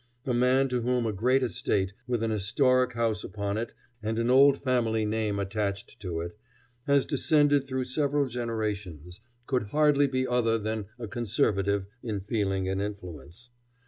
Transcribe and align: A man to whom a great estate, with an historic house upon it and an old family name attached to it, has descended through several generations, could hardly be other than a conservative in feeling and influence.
A 0.25 0.33
man 0.33 0.67
to 0.69 0.81
whom 0.81 1.05
a 1.05 1.13
great 1.13 1.43
estate, 1.43 1.93
with 2.07 2.23
an 2.23 2.31
historic 2.31 2.93
house 2.93 3.23
upon 3.23 3.59
it 3.59 3.75
and 4.01 4.17
an 4.17 4.31
old 4.31 4.63
family 4.63 5.05
name 5.05 5.37
attached 5.37 5.99
to 5.99 6.21
it, 6.21 6.35
has 6.87 7.05
descended 7.05 7.65
through 7.67 7.83
several 7.83 8.25
generations, 8.25 9.21
could 9.45 9.67
hardly 9.67 10.07
be 10.07 10.27
other 10.27 10.57
than 10.57 10.87
a 10.97 11.07
conservative 11.07 11.85
in 12.01 12.19
feeling 12.19 12.67
and 12.67 12.81
influence. 12.81 13.51